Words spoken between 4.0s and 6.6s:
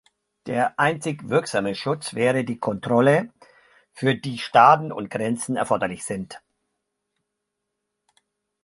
die Staaten und Grenzen erforderlich sind.